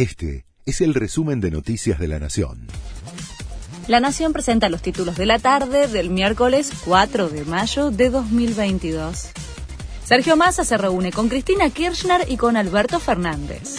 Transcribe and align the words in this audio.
Este 0.00 0.46
es 0.64 0.80
el 0.80 0.94
resumen 0.94 1.42
de 1.42 1.50
Noticias 1.50 1.98
de 1.98 2.08
la 2.08 2.18
Nación. 2.18 2.68
La 3.86 4.00
Nación 4.00 4.32
presenta 4.32 4.70
los 4.70 4.80
títulos 4.80 5.18
de 5.18 5.26
la 5.26 5.38
tarde 5.38 5.88
del 5.88 6.08
miércoles 6.08 6.72
4 6.86 7.28
de 7.28 7.44
mayo 7.44 7.90
de 7.90 8.08
2022. 8.08 9.28
Sergio 10.02 10.38
Massa 10.38 10.64
se 10.64 10.78
reúne 10.78 11.12
con 11.12 11.28
Cristina 11.28 11.68
Kirchner 11.68 12.24
y 12.30 12.38
con 12.38 12.56
Alberto 12.56 12.98
Fernández. 12.98 13.76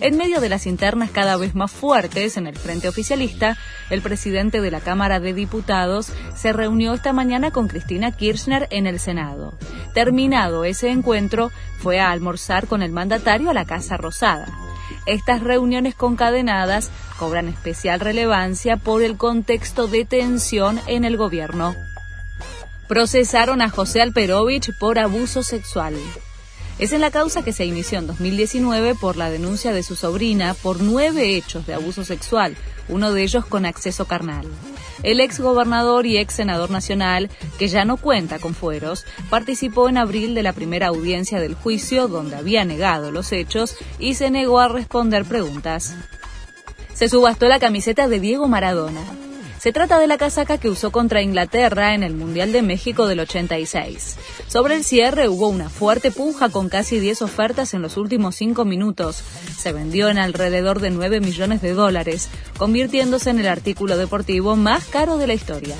En 0.00 0.16
medio 0.16 0.40
de 0.40 0.48
las 0.48 0.66
internas 0.66 1.12
cada 1.12 1.36
vez 1.36 1.54
más 1.54 1.70
fuertes 1.70 2.36
en 2.36 2.48
el 2.48 2.58
frente 2.58 2.88
oficialista, 2.88 3.56
el 3.90 4.02
presidente 4.02 4.60
de 4.60 4.72
la 4.72 4.80
Cámara 4.80 5.20
de 5.20 5.34
Diputados 5.34 6.10
se 6.34 6.52
reunió 6.52 6.94
esta 6.94 7.12
mañana 7.12 7.52
con 7.52 7.68
Cristina 7.68 8.10
Kirchner 8.10 8.66
en 8.72 8.88
el 8.88 8.98
Senado. 8.98 9.56
Terminado 9.94 10.64
ese 10.64 10.90
encuentro, 10.90 11.52
fue 11.78 12.00
a 12.00 12.10
almorzar 12.10 12.66
con 12.66 12.82
el 12.82 12.90
mandatario 12.90 13.50
a 13.50 13.54
la 13.54 13.66
Casa 13.66 13.96
Rosada. 13.96 14.59
Estas 15.06 15.42
reuniones 15.42 15.94
concadenadas 15.94 16.90
cobran 17.18 17.48
especial 17.48 18.00
relevancia 18.00 18.76
por 18.76 19.02
el 19.02 19.16
contexto 19.16 19.86
de 19.86 20.04
tensión 20.04 20.80
en 20.86 21.04
el 21.04 21.16
gobierno. 21.16 21.74
Procesaron 22.88 23.62
a 23.62 23.70
José 23.70 24.02
Alperovich 24.02 24.70
por 24.78 24.98
abuso 24.98 25.42
sexual. 25.42 25.94
Es 26.78 26.92
en 26.92 27.00
la 27.00 27.10
causa 27.10 27.42
que 27.42 27.52
se 27.52 27.66
inició 27.66 27.98
en 27.98 28.06
2019 28.06 28.94
por 28.94 29.16
la 29.16 29.30
denuncia 29.30 29.72
de 29.72 29.82
su 29.82 29.96
sobrina 29.96 30.54
por 30.54 30.80
nueve 30.80 31.36
hechos 31.36 31.66
de 31.66 31.74
abuso 31.74 32.04
sexual, 32.04 32.56
uno 32.88 33.12
de 33.12 33.22
ellos 33.22 33.44
con 33.44 33.66
acceso 33.66 34.06
carnal. 34.06 34.46
El 35.02 35.20
ex 35.20 35.40
gobernador 35.40 36.06
y 36.06 36.18
ex 36.18 36.34
senador 36.34 36.70
nacional, 36.70 37.30
que 37.58 37.68
ya 37.68 37.84
no 37.84 37.96
cuenta 37.96 38.38
con 38.38 38.54
fueros, 38.54 39.06
participó 39.30 39.88
en 39.88 39.96
abril 39.96 40.34
de 40.34 40.42
la 40.42 40.52
primera 40.52 40.88
audiencia 40.88 41.40
del 41.40 41.54
juicio 41.54 42.08
donde 42.08 42.36
había 42.36 42.64
negado 42.64 43.10
los 43.10 43.32
hechos 43.32 43.76
y 43.98 44.14
se 44.14 44.30
negó 44.30 44.60
a 44.60 44.68
responder 44.68 45.24
preguntas. 45.24 45.94
Se 46.92 47.08
subastó 47.08 47.46
la 47.48 47.58
camiseta 47.58 48.08
de 48.08 48.20
Diego 48.20 48.46
Maradona. 48.46 49.00
Se 49.60 49.72
trata 49.72 49.98
de 49.98 50.06
la 50.06 50.16
casaca 50.16 50.56
que 50.56 50.70
usó 50.70 50.90
contra 50.90 51.20
Inglaterra 51.20 51.94
en 51.94 52.02
el 52.02 52.14
Mundial 52.14 52.50
de 52.50 52.62
México 52.62 53.06
del 53.06 53.20
86. 53.20 54.16
Sobre 54.48 54.74
el 54.74 54.84
cierre 54.84 55.28
hubo 55.28 55.48
una 55.48 55.68
fuerte 55.68 56.10
puja 56.10 56.48
con 56.48 56.70
casi 56.70 56.98
10 56.98 57.20
ofertas 57.20 57.74
en 57.74 57.82
los 57.82 57.98
últimos 57.98 58.36
5 58.36 58.64
minutos. 58.64 59.22
Se 59.58 59.74
vendió 59.74 60.08
en 60.08 60.16
alrededor 60.16 60.80
de 60.80 60.88
9 60.88 61.20
millones 61.20 61.60
de 61.60 61.74
dólares, 61.74 62.30
convirtiéndose 62.56 63.28
en 63.28 63.38
el 63.38 63.48
artículo 63.48 63.98
deportivo 63.98 64.56
más 64.56 64.86
caro 64.86 65.18
de 65.18 65.26
la 65.26 65.34
historia. 65.34 65.76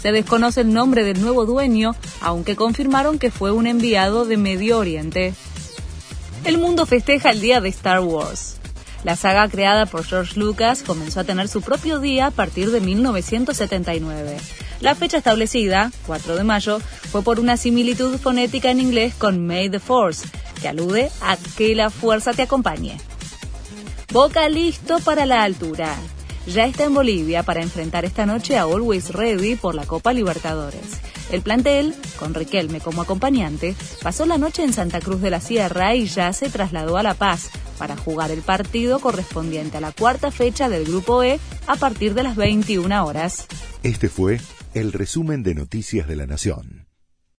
Se 0.00 0.12
desconoce 0.12 0.60
el 0.60 0.72
nombre 0.72 1.02
del 1.02 1.20
nuevo 1.20 1.44
dueño, 1.44 1.96
aunque 2.20 2.54
confirmaron 2.54 3.18
que 3.18 3.32
fue 3.32 3.50
un 3.50 3.66
enviado 3.66 4.26
de 4.26 4.36
Medio 4.36 4.78
Oriente. 4.78 5.34
El 6.44 6.58
mundo 6.58 6.86
festeja 6.86 7.30
el 7.30 7.40
día 7.40 7.60
de 7.60 7.70
Star 7.70 7.98
Wars. 7.98 8.60
La 9.04 9.16
saga 9.16 9.46
creada 9.48 9.84
por 9.84 10.04
George 10.04 10.40
Lucas 10.40 10.82
comenzó 10.82 11.20
a 11.20 11.24
tener 11.24 11.48
su 11.48 11.60
propio 11.60 12.00
día 12.00 12.28
a 12.28 12.30
partir 12.30 12.70
de 12.70 12.80
1979. 12.80 14.38
La 14.80 14.94
fecha 14.94 15.18
establecida, 15.18 15.92
4 16.06 16.36
de 16.36 16.44
mayo, 16.44 16.80
fue 17.12 17.22
por 17.22 17.38
una 17.38 17.58
similitud 17.58 18.18
fonética 18.18 18.70
en 18.70 18.80
inglés 18.80 19.14
con 19.14 19.46
May 19.46 19.68
the 19.68 19.78
Force, 19.78 20.26
que 20.60 20.68
alude 20.68 21.10
a 21.20 21.36
que 21.56 21.74
la 21.74 21.90
fuerza 21.90 22.32
te 22.32 22.42
acompañe. 22.42 22.96
Boca 24.10 24.48
listo 24.48 24.98
para 25.00 25.26
la 25.26 25.42
altura. 25.42 25.94
Ya 26.46 26.64
está 26.64 26.84
en 26.84 26.94
Bolivia 26.94 27.42
para 27.42 27.62
enfrentar 27.62 28.06
esta 28.06 28.24
noche 28.24 28.56
a 28.56 28.62
Always 28.62 29.10
Ready 29.10 29.56
por 29.56 29.74
la 29.74 29.84
Copa 29.84 30.14
Libertadores. 30.14 31.00
El 31.30 31.42
plantel, 31.42 31.94
con 32.18 32.32
Riquelme 32.32 32.80
como 32.80 33.02
acompañante, 33.02 33.74
pasó 34.02 34.24
la 34.24 34.38
noche 34.38 34.62
en 34.62 34.72
Santa 34.72 35.00
Cruz 35.00 35.20
de 35.20 35.30
la 35.30 35.40
Sierra 35.40 35.94
y 35.94 36.06
ya 36.06 36.32
se 36.32 36.48
trasladó 36.48 36.96
a 36.96 37.02
La 37.02 37.14
Paz 37.14 37.50
para 37.78 37.96
jugar 37.96 38.30
el 38.30 38.42
partido 38.42 38.98
correspondiente 38.98 39.78
a 39.78 39.80
la 39.80 39.92
cuarta 39.92 40.30
fecha 40.30 40.68
del 40.68 40.84
Grupo 40.84 41.22
E 41.22 41.38
a 41.66 41.76
partir 41.76 42.14
de 42.14 42.22
las 42.22 42.36
21 42.36 43.04
horas. 43.04 43.46
Este 43.82 44.08
fue 44.08 44.40
el 44.74 44.92
resumen 44.92 45.42
de 45.42 45.54
Noticias 45.54 46.08
de 46.08 46.16
la 46.16 46.26
Nación. 46.26 46.83